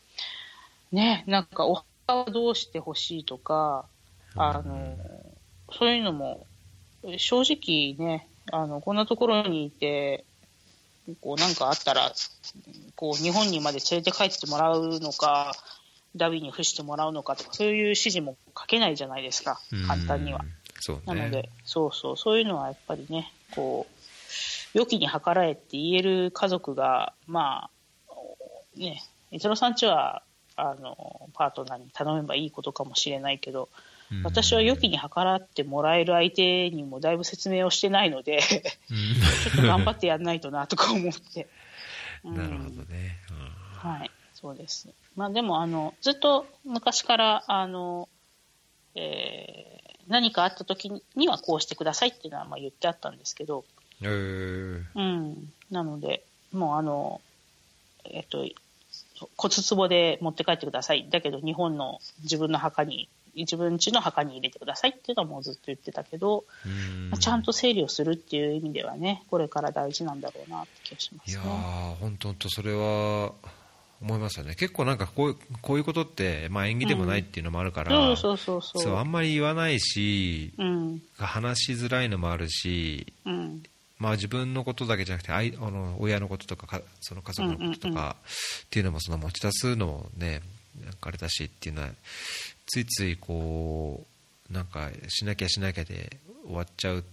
[0.91, 3.85] ね、なんか、お墓はどうしてほしいとか、
[4.35, 4.97] あの、
[5.77, 6.47] そういうのも、
[7.17, 10.25] 正直ね、あの、こんなところにいて、
[11.19, 12.13] こう、なんかあったら、
[12.95, 15.53] こう、日本にまで連れて帰ってもらうのか、
[16.15, 20.45] ダビに付してもらうのかとか、そういう指示も書けないじゃないですか、簡単にはう。
[20.45, 20.60] ん。
[20.81, 21.01] そうね。
[21.05, 27.69] なので、そうそう、そういうのはやっぱりね、こう、良きに計らえって言える家族が、ま
[28.07, 30.23] あ、ね、逸郎さんちは、
[30.55, 38.57] あの、パートナーに頼めばいいことかもしれないけど、うん私は良きに計らってもらえる相手にもだいぶ説明をしてないので、 ちょ
[39.53, 41.47] っと頑張ってやんないとなとか思って。
[42.25, 43.17] うんなるほどね。
[43.77, 44.89] はい、そうです。
[45.15, 48.09] まあでも、あの、ずっと昔から、あの、
[48.95, 53.65] えー何かあった時にはこうしてくださいっていうのはまあ言ってあったんですけど、
[54.01, 55.53] うん、えーうん。
[55.69, 57.21] なので、もうあの、
[58.05, 58.45] えっと、
[59.37, 61.07] 骨壺で持って帰ってください。
[61.09, 71.53] だけど日本の自分の墓に、自分家の墓に入れてくださいっていうのはもうずっと言ってたけど、うんまあちゃんと整理をするっていう意味ではね、これから大事なんだろうなって気がしまいやすね。
[71.53, 73.33] ー、本当、本当それは
[74.01, 74.55] 思いますよね。
[74.55, 78.81] 結構なんかこういうこういうことって、まあ、演技でもないっていうのもあるから、そうそうそうそう。
[78.83, 81.01] そうあんまり言わないし、うん。
[81.17, 83.63] 話しづらいのもあるし、うん。
[83.99, 88.15] まあ、自分のことだけじゃなくてあいあの親のこととかかその家族のこととか
[88.65, 90.41] っていうのもその持ち出すのもね
[90.83, 91.89] なんかあれだしっていうのは
[92.65, 94.07] ついついこ
[94.49, 97.03] うなんかしなきゃしなきゃで終わっちゃうっ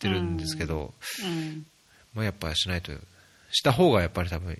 [0.00, 0.92] てるんですけど、
[1.22, 1.66] うん。
[2.14, 2.92] まあ、やっぱしないと
[3.52, 4.56] した方がやっぱり多分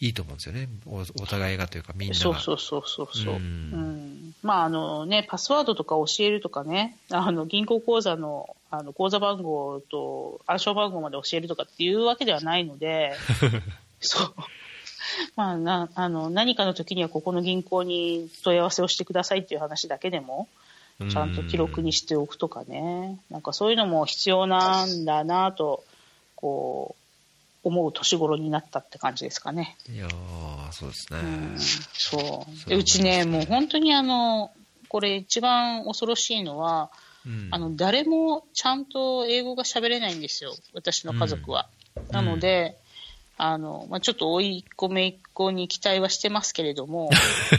[0.00, 2.20] いいと思うんですよね、おお互いがというか、みんなが。
[2.20, 4.30] そうそうそうそうそう、ううん。
[4.30, 13.12] んまああのね、パスワードとか教えるとかね、 あの銀行口座のあの口座番号と暗証番号まで教えるとかっていうわけではないので、
[14.00, 14.34] そう。
[15.36, 20.48] まあ、なあの何かの時にはここの銀行に問い合わせをしてくださいっていう話だけでも、
[21.10, 25.84] ちゃんと記録にしておくとかね、なんかそういうのも必要なんだなと、
[26.36, 26.99] こう、
[27.62, 29.76] 思う年頃になったって感じですかね。
[29.88, 31.18] いやー、そうですね。
[31.20, 32.56] うん、そう。
[32.70, 34.50] そうちね、もう本当にあの、
[34.88, 36.90] これ一番恐ろしいのは、
[37.26, 41.68] うんあの、誰もちゃんと英語が喋れないんですよ、私の家族は。
[42.10, 42.76] なので、
[43.36, 47.10] あの、まあ、ちょっと追い込めっ子に期待はしてますけれども、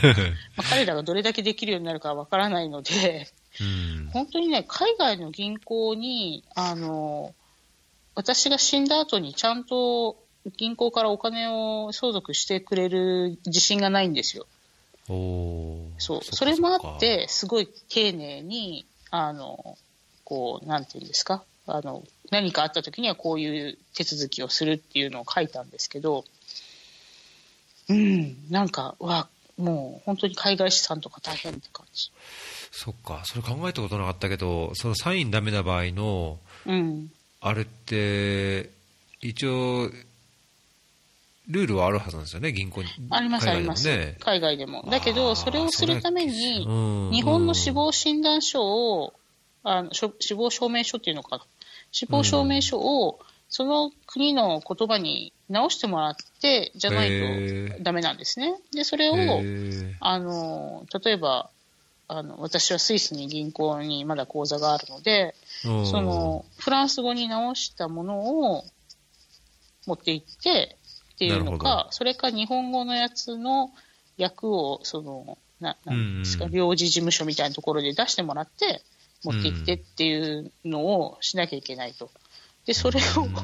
[0.55, 3.27] まあ、彼らがどれだけできるようになるかはわからないので、
[3.59, 7.33] うん本当にね、海外の銀行に、あの、
[8.15, 10.17] 私が死んだ後にちゃんと
[10.57, 14.47] 銀行からお金を相続してくれる自信がないんですよ。
[15.07, 16.21] そう。
[16.23, 19.77] それもあって、すごい丁寧に、あの、
[20.23, 21.43] こう、なんていうんですか？
[21.67, 26.25] あの、何かあった時にはこういう手続きをするっていうのを書いたんですけど、
[27.89, 32.11] うん、なんか、わ、もう本当に海外資産とか大変って感じ。
[32.71, 37.11] そっか、それ考えたことなかったけど、そのサインダメな場合の、うん。
[37.41, 38.69] あれって、
[39.19, 39.89] 一応、
[41.47, 42.89] ルールはあるはずなんですよね、銀行に。
[43.09, 43.87] あります、あります。
[43.87, 44.15] ね。
[44.19, 44.87] 海外でも。
[44.89, 49.13] だけど、それをするために、うん日本の死亡診断書を、
[49.63, 51.45] あの死亡証明書っていうのかな。
[51.91, 57.09] 死亡証明書を、その国の言葉に直してもらって、じゃない
[57.71, 58.55] とダメなんですね。
[58.71, 59.15] で、それを、
[59.99, 61.49] あの、例えば、
[62.07, 68.63] あの、私はスイスに銀行にまだ口座があるので、うんその、フランス語に直したものを
[69.85, 70.77] 持って行って
[71.15, 73.71] っていうのか、それか日本語のやつの
[74.17, 78.83] 訳を、その、ななんですか、領事事務所みたいなところで出してもらって、
[79.23, 82.09] 持って行ってっていうのをしなきゃいけないと。
[82.65, 83.35] で、それを、うん。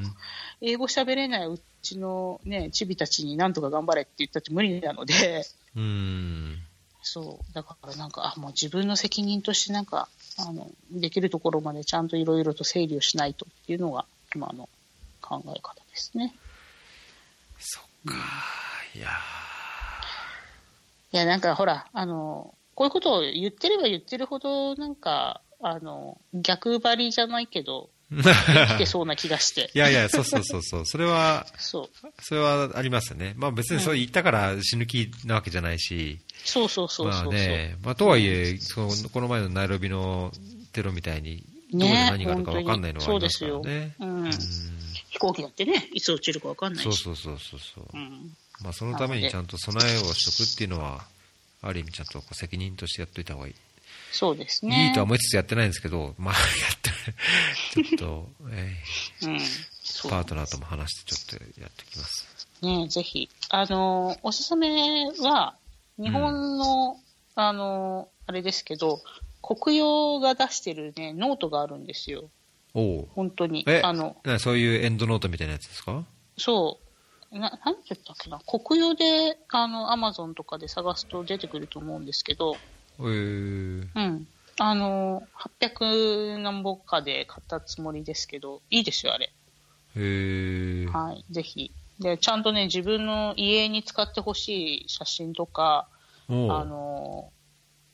[0.62, 6.58] 英語喋れないうちのね、チビたちになんとか頑張れって言ったって無理なので、うん。
[7.04, 14.70] そう、だからなんか、あ、もう自分の責任としてなんか、あの、できるところまでちゃんといろいろと整理をしないとっていうのが今の
[15.22, 16.34] 考え方ですね。
[17.60, 18.16] そっか、
[18.96, 19.08] いや
[21.14, 29.78] いや、なんかほら、あの、こういうことを言ってれば言ってるほど、なんか、あの、逆張りじゃないけど、ー来てそうな気がして い。
[29.78, 32.08] やいや、そうそうそうそう、それは、そう。
[32.22, 33.34] それはありますよね。
[33.36, 37.32] まあ別にそれ言ったから死ぬ気なわけじゃないし、そうそうそうそうそう。
[37.32, 40.32] まあね、まあとはいえ、そのこの前のナイロビの
[40.72, 41.44] テロみたいに、
[41.74, 43.58] どこでね何があるか分かんないのはありますからね。
[43.58, 43.96] そうですよ。
[44.00, 44.32] うんうん。
[45.10, 46.86] 飛行機だってね、いつ落ちるかわかんないし。
[46.86, 47.86] そうそうそうそうそう。
[47.94, 48.36] うん。
[48.62, 51.06] まあそのためにちゃんと備えをしとくっていうのは、
[51.62, 53.56] ある意味ちゃんと責任としてやっといた方がいい。
[54.12, 54.88] そうですね。
[54.88, 56.40] いいとは思いつつやってないんですけど、まあや
[56.74, 56.92] って、
[57.84, 58.76] ちょっと、え
[59.24, 59.36] うん。
[59.36, 59.40] ー
[59.84, 62.48] そうパートナーとも話してちょっとやってきます。
[62.62, 63.30] ねぜひ。
[63.50, 65.56] あの、おすすめは、
[65.98, 66.98] 日本の、
[67.36, 69.02] あの、あれですけど、
[69.42, 72.30] コクヨが出してるね、ノートがあるんですよ。
[72.74, 73.64] おお本当に。
[73.68, 76.04] えあの、なそういうエンドノートみたいなやつですか？
[76.38, 76.80] そ
[77.32, 77.40] う。
[77.40, 78.40] な、なんて言ったっけな？
[78.46, 82.58] コクヨで、あの、アマゾンとかで探すと出てくると思うんですけど、
[83.00, 84.28] えー、うん。
[84.60, 85.24] あの、
[85.62, 89.32] 800何本かで買ったつもりですけど、いいですよ、あれ。
[89.96, 91.72] えー、はい、ぜひ。
[92.00, 95.88] で、ちゃんとね、自分の家に使ってほしい写真とか、
[96.30, 97.32] あの、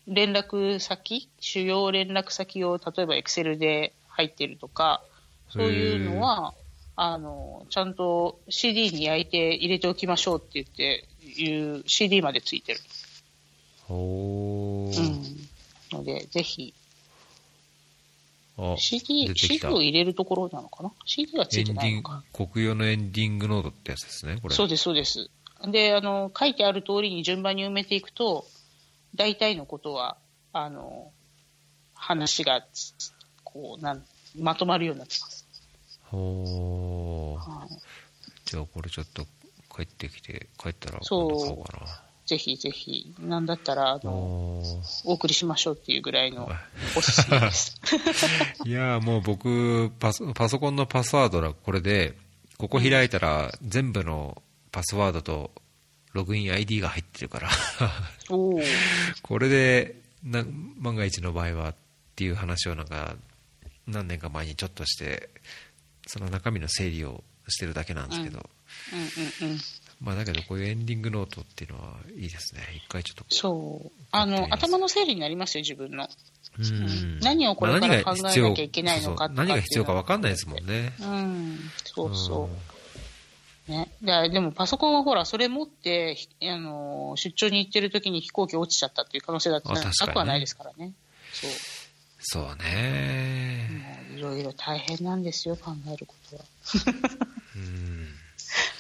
[0.08, 5.04] 連絡先、主要連絡先を例えば Excel で入ってるとか、
[5.49, 6.54] そういうのは、
[6.95, 12.80] あの、ちゃんと CD に焼いて入れておきましょうって言って、いう CD までついてる。
[13.89, 15.43] おーうん。
[15.94, 16.74] ので、ぜひ、
[18.58, 24.56] あ CD CD たを入れるところなのかな ?CD がついてエンディングないのか。、国用のエンディングノートってやつですね、これ。
[24.56, 25.30] そうです、そうです。
[25.68, 28.46] で、あの、書いてある通りに順番に埋めていくと、
[29.16, 30.18] 大体のことは、
[30.52, 31.12] あの、
[31.94, 32.66] 話が、
[33.44, 34.06] こう、なん、
[34.38, 35.48] まとまるようになってます。
[36.14, 37.70] ほーはい
[38.46, 39.26] じゃあこれちょっと
[39.76, 44.02] 帰ってきて、帰ったらそう買おうかぜひぜひ、なんだったら、あな。
[44.04, 44.64] の、
[45.06, 46.50] お送りしましょうっていうぐらいの
[46.96, 47.76] おすすめです。
[48.66, 52.16] いやーもう僕パソ、パソコンのパスワードがこれで、
[52.58, 55.52] ここ開いたら全部のパスワードと
[56.14, 57.50] ログイン ID が入ってるから、
[58.30, 60.46] これでな
[60.78, 61.76] 万が一の場合はっ
[62.16, 63.16] ていう話をなんか
[63.86, 65.30] 何年か前にちょっとして、
[66.08, 68.50] その中身の整理をしてるだけなんですけど、
[68.94, 69.60] うんうんうん。
[70.04, 72.62] まあだけどこういうエンディングノートっていうのはいいですね。
[72.76, 73.26] 一回ちょっと。
[73.30, 73.92] そう。
[74.12, 76.10] あの、頭の整理になりますよ、自分の。
[76.60, 77.20] うん。
[77.22, 80.92] 何をこれから考えなきゃいけないのかとか何が必要か分かんないですもんね。
[81.00, 82.50] うん、そうそ
[83.70, 83.72] う。
[83.72, 90.92] ね、ででもパソコンはほら、それ持って、ひあの出張に行ってる時に飛行機落ちちゃったっていう可能性だってなくはないですからね。
[91.32, 91.52] そう。
[92.20, 94.10] そうね。
[94.18, 96.44] いろいろ大変なんですよ、考えることは。
[97.56, 98.03] うん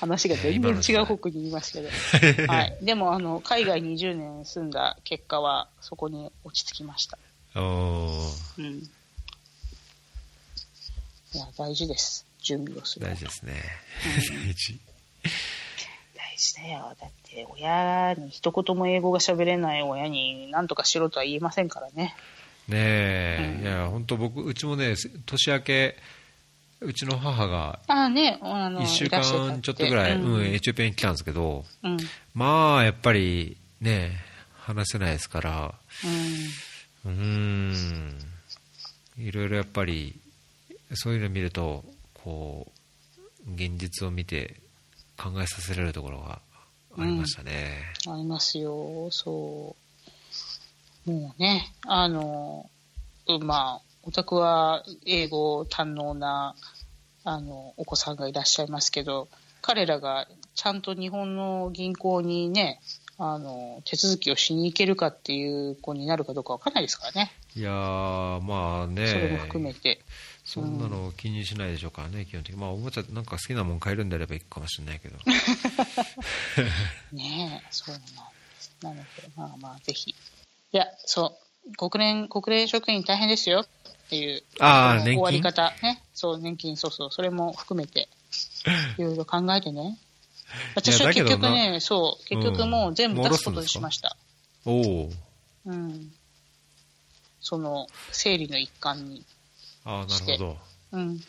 [0.03, 2.51] 話が全然違う方向に言いましたけど。
[2.51, 2.77] はい。
[2.83, 7.17] でも、あの、海外20年住んだ結果は、そこに落ち着きました。
[7.55, 8.89] おーうん。
[11.33, 12.25] いや、大事です。
[12.41, 13.05] 準備をする。
[13.05, 13.53] 大事ですね
[14.05, 14.79] うん 大事
[16.15, 16.95] 大事だよ。
[16.99, 22.15] だって、親に一言も英語が喋れない親に何とかしろとは言えませんからね。
[22.67, 25.97] ねえ、うんいや本当僕うちもね年明け
[26.85, 31.93] うちの母がああね、あの、1週間ちょっとぐらい、ううんんエチオピアに来たんですけどうん。
[31.93, 31.99] うん。
[32.33, 34.11] まあやっぱりね
[34.55, 35.73] 話せないですから
[37.05, 38.17] うーん
[39.17, 40.19] いろいろやっぱり
[40.93, 42.71] そういうの見るとこ
[43.47, 44.55] う現実を見て
[45.17, 46.39] 考えさせられるところが
[46.97, 49.75] ありましたね、ありますよ、そ
[51.07, 51.11] う。
[51.11, 52.69] もうね、あの、
[53.27, 56.55] うんまあ、お宅は英語堪能な、
[57.23, 59.27] あの、お子さんがいらっしゃいますけど、
[59.61, 62.81] 彼らがちゃんと日本の銀行にね、
[63.17, 67.31] あの、手続きをしに行けるかっていう子になるかどうかわかんないですからね。
[67.55, 70.01] いやーまあねそれも含めて。
[70.43, 72.59] そんなの気にしないでしょうからね、基本的に。
[72.59, 75.17] まあ、おもちゃなんか好きなもん買えるんであればいいかもしれないけど。
[77.13, 77.95] ねえ、そう
[78.81, 78.89] な。
[78.89, 80.11] なので、まあまあ、ぜひ。
[80.11, 80.15] い
[80.71, 81.37] や、そ
[81.69, 83.65] う、国連、国連職員大変ですよ
[84.05, 86.01] っていう、あ終わり方、ね。
[86.13, 88.09] そう、年金、そうそう、それも含めて、
[88.97, 89.97] いろいろ考えてね。
[90.75, 94.15] 私は結局なね、そう、結局もう全部うん出すことにしました。
[94.65, 95.11] おお
[95.65, 96.13] うん。
[97.41, 99.25] その、整理の一環に。
[99.83, 100.57] ああ、なるほど。
[100.91, 101.21] うん。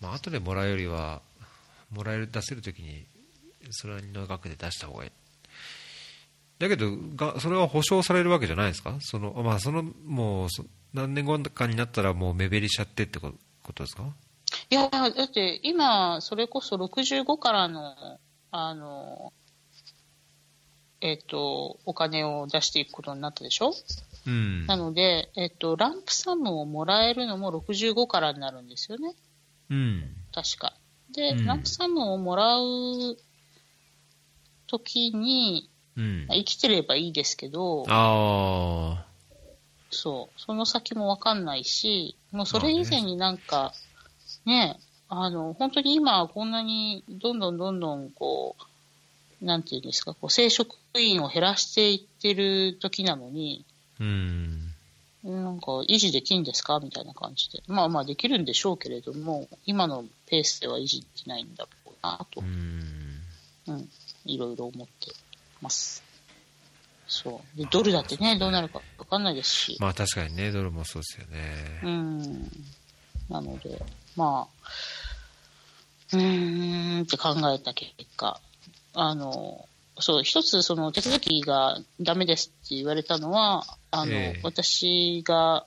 [0.00, 1.22] まあ、後でもらうよりは、
[1.90, 3.04] もらえる、出せるときに、
[3.70, 5.10] それの額で出した方がいい。
[6.58, 8.96] だけど、がそれは保証されるわけじゃないですか？
[9.00, 14.04] その、まあ、その、もうそ、何年後かになったらもう目減りしちゃってってこことですか？
[14.70, 18.18] いや、だって今、それこそ65からの、
[18.50, 19.32] あの、
[21.00, 23.72] えっ、と、お金を出していくことになったでしょ？
[24.26, 24.66] うん。
[24.66, 29.14] なので、えっ、と、ランプサムをもらえるのも65からになるんですよね。
[29.70, 30.16] うん。
[30.34, 30.74] 確か。
[31.14, 33.16] で、うんランプサムをもらう
[34.66, 36.36] 時に、うんまあ。
[36.36, 39.07] 生きてればいいですけど、ああ。
[39.90, 43.72] そう、その先もわかんないし、もうそれ以前になんか、
[44.44, 48.56] ね、あの、本当に今こんなにどんどんどんどんこ
[49.40, 53.64] う、なんていうんですか、こう、正職員を減らしていってる時なのに、
[54.00, 54.74] うん。
[55.24, 57.62] なんか維持できるんですかみたいな感じで。
[57.66, 63.22] まあまあできるんでしょうけれども、今のペースでは維持できないんだろうなとう、ん。
[63.66, 63.88] うん、
[64.24, 65.12] いろいろ思って
[65.60, 66.07] ます。
[67.08, 67.58] そう。
[67.58, 69.76] で、ドルだってね、どうなるかわかんないですし。
[69.80, 71.80] まあ確かにね、ドルもそうですよね。
[71.82, 72.50] うん。
[73.30, 73.82] なので、
[74.14, 74.68] まあ、
[76.12, 78.40] うーんって考えた結果、
[78.94, 79.66] あの、
[80.00, 85.66] そう、一つその手続きがダメですって言われたのは、あの、ええ私が、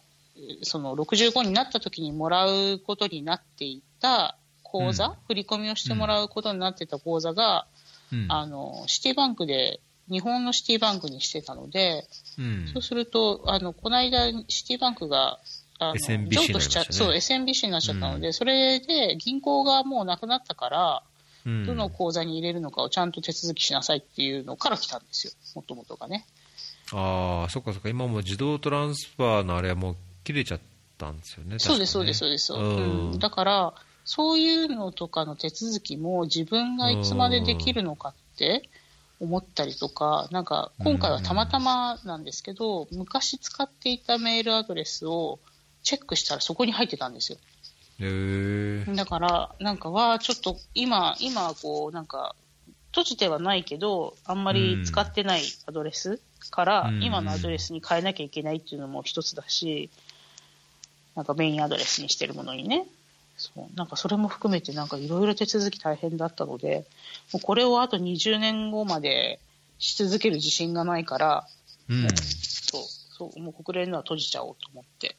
[0.63, 7.67] その65になった時にもらうことになっていた口座、うん振り込みをしてもらうことになってた口座が、
[8.11, 8.25] うん。
[8.29, 12.67] あの、シティバンクで、日本のシティバンクにしてたので、うん。
[12.73, 15.39] そうすると、あの、この間、シティバンクが、
[15.79, 18.33] あの SMBC 譲渡しちゃねそう、SMBC になっちゃったので、うん。
[18.33, 21.03] それで銀行がもうなくなったから、
[21.45, 21.65] うん。
[21.65, 26.25] どの口座に入れるのかをちゃんと手続きしなさいっていうのから来たんですよ、もともとがね。
[26.93, 30.59] ああ、そっかそっか、今もう自動トランスファーのあれはもう切れちゃっ
[30.97, 31.57] たんですよね。
[31.57, 32.53] そうです、そうです、そうです。
[32.53, 33.11] うん。
[33.11, 38.69] うん、だから、そういうのとかの手続きも自分がいつまでできるのかって
[39.21, 45.39] 思ったりとか、なんか今回はたまたまなんですけど、昔使っていたメールアドレスを
[45.83, 47.37] チェックしたらそこに入ってたんですよ。
[48.95, 52.35] だから、なんかは、ちょっと今、今、こう、なんか、
[52.87, 56.19] 閉じてはないけど、あんまり使ってないアドレス
[56.49, 59.91] から、うん今のアドレスに変えなきゃいけないっていうのも一つだし、
[61.15, 62.87] なんかメインアドレスにしてるものにね。
[63.41, 63.75] そう。
[63.75, 66.85] なんかそれも含めて、なんかいろいろ手続き大変だったので、
[67.33, 69.39] もうこれをあと20年後まで
[69.79, 71.47] し続ける自信がないから、
[71.89, 72.07] うん。
[72.15, 72.83] そう、
[73.17, 75.15] そう、もう国連のは閉じちゃおうと思って、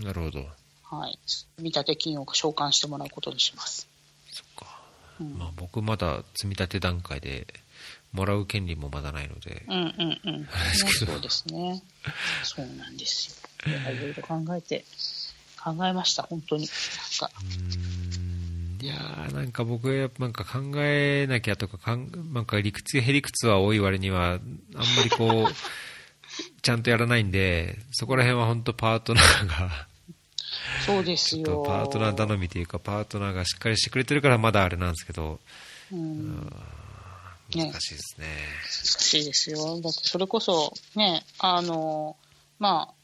[0.00, 0.46] なるほど。
[0.84, 1.18] はい。
[1.58, 3.86] 見立て金を償還してもらうことにします。
[4.32, 4.80] そっか。
[5.20, 7.46] うんまあ僕まだ積み立て段階で、
[8.12, 10.40] もらう権利もまだないので、うんうんうん。
[10.42, 10.48] ね
[11.06, 11.82] そうですね。
[12.42, 13.90] そうなんですよ。
[13.90, 14.84] いろいろ考えて、
[15.62, 16.66] 考えました、本当に。
[18.80, 25.54] いやーなんか僕はやっぱなんか考えなきゃとかかん、なんか理屈やへりくつは多い割には、あんまりこう、
[26.62, 29.88] ちゃんとやらないんで、そこら辺は本当パートナーが、
[30.86, 31.64] そうですよ。
[31.66, 35.40] パートナー頼みというか、パートナーがしっかりしてくれてるからまだあれなんですけど、
[35.92, 36.52] うん。
[37.54, 38.26] ね難しいですね。
[38.84, 39.80] 難しいですよ。
[39.80, 42.16] だってそれこそ、ね、あの、
[42.58, 42.94] ま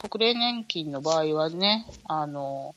[0.00, 2.74] あ、国連年金の場合はね、あの、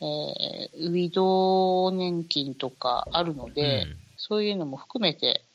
[0.00, 5.46] えー、ウィドウ年金とかあるので、うんそういうのも含めて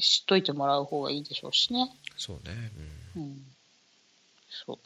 [0.00, 1.88] 知っといてもらう方がいいでしょうしね。
[2.16, 2.72] そうね。
[3.16, 3.42] うんうん。
[4.66, 4.78] そう。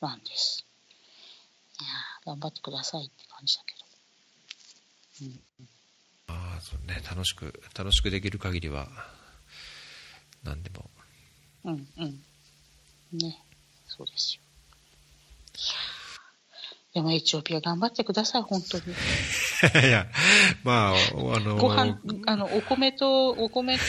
[0.00, 0.64] なんです。
[1.80, 3.74] いやー頑張ってくださいって感じだけ
[5.24, 5.26] ど。
[5.26, 5.68] うん。
[6.28, 8.88] ああ、そうね、楽しく、楽しくできる限りは、
[10.44, 10.88] 何でも。
[11.64, 12.22] うんうん。
[13.18, 13.42] ね。
[13.88, 14.42] そうですよ。
[15.56, 15.97] いやー
[16.94, 18.84] でもエチオピア頑張ってください、本当に。
[19.86, 20.06] いや、
[20.64, 23.82] まあ、おあのご飯、あの、お米と、お米と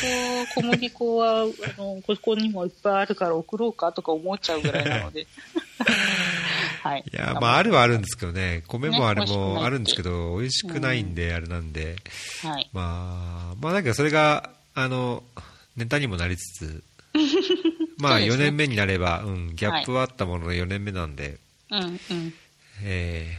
[0.55, 1.45] 小麦粉は、あ
[1.77, 5.27] の、ここにもいっぱいあるから送ろうかとか思っちゃうぐらいなので。
[6.83, 7.03] はい。
[7.11, 11.95] いや、まあ、あるはあるんですけどね、米もあれもあるんですけど、美味しくないんで、あれなんで、
[12.41, 12.69] はい。
[12.73, 15.23] まあ、まあ、なんかそれが、あの、
[15.77, 16.83] ネタにもなりつつ、
[17.97, 21.37] まあ、4そうですね年目になれば、うん、ギャップはあったものの4年目なんで、
[21.69, 22.33] うんうん。
[22.83, 23.37] え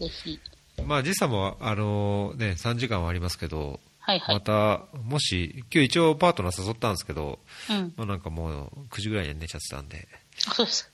[0.00, 0.40] ぜひ。
[0.76, 4.34] ーまあ、時差も、あの、ね、3時間はありますけど、はいはい。
[4.36, 7.92] また、もし、今日一応パートナー誘ったんですけど、うん。
[7.96, 10.08] まあ、なんかもう9時ぐらいには寝ちゃってたんで、
[10.48, 10.90] あそうです。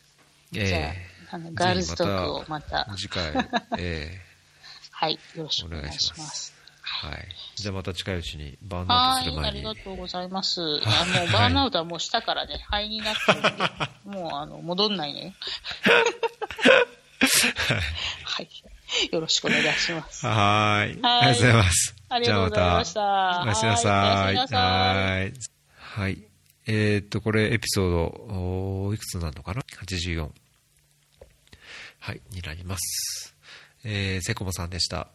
[0.51, 0.97] じゃえ
[1.30, 3.32] あ、あのガールズトークをまた、ー次回、
[3.78, 4.20] え
[4.91, 5.18] はい。
[5.37, 6.55] よろしーくお願いしますす。
[6.82, 7.28] はい。
[7.57, 9.59] じゃあまた近いうちにバーンアウトする前に。
[9.59, 10.61] りがとうございます。
[10.62, 13.51] あもうバーンアウトはもうしたからね、肺になってるんで、
[14.18, 15.35] もうあの戻んないね。
[18.24, 18.48] はい。
[19.10, 20.26] よろしくお願いします。
[20.26, 21.02] はーい。
[21.02, 21.94] はいありがとうございます。
[22.08, 23.92] ありがとうございましたじゃあまた、おやすみなさい。
[23.92, 25.32] はいはーい。
[25.78, 26.18] はい。
[26.66, 30.30] えーっと、これエピソード、いくつなのかな ?84。
[32.00, 33.34] はい、になります。
[33.84, 35.08] えー、セコモさんでした。